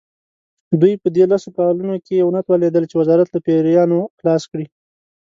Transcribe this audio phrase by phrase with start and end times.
[0.81, 4.65] دوی په دې لسو کالو کې ونه توانېدل چې وزارت له پیریانو خلاص کړي.